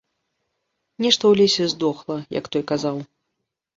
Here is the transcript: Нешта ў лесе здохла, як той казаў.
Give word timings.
Нешта 1.05 1.23
ў 1.29 1.33
лесе 1.41 1.69
здохла, 1.75 2.17
як 2.41 2.45
той 2.57 2.63
казаў. 2.73 2.97